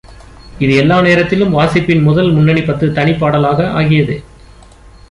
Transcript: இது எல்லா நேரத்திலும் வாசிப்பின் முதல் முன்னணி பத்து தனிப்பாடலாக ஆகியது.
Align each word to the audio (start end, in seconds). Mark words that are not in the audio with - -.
இது 0.63 0.73
எல்லா 0.75 0.97
நேரத்திலும் 1.01 1.53
வாசிப்பின் 1.57 2.01
முதல் 2.01 2.31
முன்னணி 2.31 2.61
பத்து 2.61 2.87
தனிப்பாடலாக 2.87 3.69
ஆகியது. 3.81 4.17